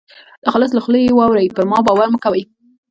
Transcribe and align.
د 0.43 0.45
خالص 0.53 0.71
له 0.73 0.81
خولې 0.83 0.99
یې 1.05 1.11
واورۍ 1.15 1.47
پر 1.55 1.63
ما 1.71 1.79
باور 1.87 2.07
مه 2.13 2.19
کوئ. 2.23 2.43